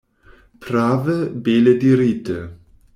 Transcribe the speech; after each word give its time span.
Prave, 0.63 1.15
bele 1.45 1.73
dirite! 1.79 2.39